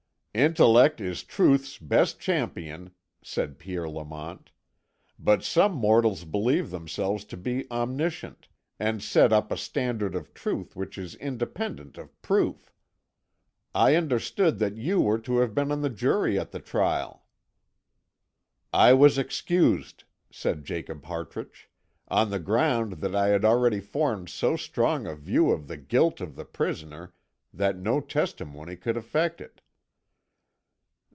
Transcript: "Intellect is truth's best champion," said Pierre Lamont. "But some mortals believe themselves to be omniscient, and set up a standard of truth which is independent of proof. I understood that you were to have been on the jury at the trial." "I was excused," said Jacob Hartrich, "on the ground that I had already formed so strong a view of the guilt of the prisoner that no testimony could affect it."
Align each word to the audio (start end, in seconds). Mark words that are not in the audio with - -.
"Intellect 0.33 1.01
is 1.01 1.23
truth's 1.25 1.77
best 1.77 2.17
champion," 2.17 2.91
said 3.21 3.59
Pierre 3.59 3.89
Lamont. 3.89 4.53
"But 5.19 5.43
some 5.43 5.73
mortals 5.73 6.23
believe 6.23 6.69
themselves 6.71 7.25
to 7.25 7.35
be 7.35 7.69
omniscient, 7.69 8.47
and 8.79 9.03
set 9.03 9.33
up 9.33 9.51
a 9.51 9.57
standard 9.57 10.15
of 10.15 10.33
truth 10.33 10.73
which 10.73 10.97
is 10.97 11.15
independent 11.15 11.97
of 11.97 12.19
proof. 12.21 12.71
I 13.75 13.97
understood 13.97 14.57
that 14.59 14.77
you 14.77 15.01
were 15.01 15.19
to 15.19 15.39
have 15.39 15.53
been 15.53 15.69
on 15.69 15.81
the 15.81 15.89
jury 15.89 16.39
at 16.39 16.51
the 16.51 16.61
trial." 16.61 17.25
"I 18.71 18.93
was 18.93 19.17
excused," 19.17 20.05
said 20.31 20.63
Jacob 20.63 21.03
Hartrich, 21.03 21.69
"on 22.07 22.29
the 22.29 22.39
ground 22.39 22.93
that 23.01 23.13
I 23.13 23.27
had 23.27 23.43
already 23.43 23.81
formed 23.81 24.29
so 24.29 24.55
strong 24.55 25.05
a 25.07 25.13
view 25.13 25.51
of 25.51 25.67
the 25.67 25.75
guilt 25.75 26.21
of 26.21 26.37
the 26.37 26.45
prisoner 26.45 27.13
that 27.53 27.75
no 27.77 27.99
testimony 27.99 28.77
could 28.77 28.95
affect 28.95 29.41
it." 29.41 29.59